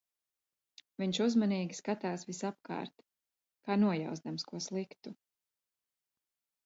Viņš 1.01 1.19
uzmanīgi 1.25 1.77
skatās 1.79 2.25
visapkārt, 2.29 3.05
kā 3.69 3.79
nojauzdams 3.83 4.47
ko 4.53 4.63
sliktu. 4.69 5.15